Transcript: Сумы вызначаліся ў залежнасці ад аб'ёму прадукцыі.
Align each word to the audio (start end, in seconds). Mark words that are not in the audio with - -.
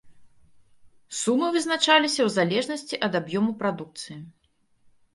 Сумы 1.19 1.47
вызначаліся 1.59 2.21
ў 2.25 2.29
залежнасці 2.39 2.95
ад 3.09 3.13
аб'ёму 3.23 3.51
прадукцыі. 3.63 4.23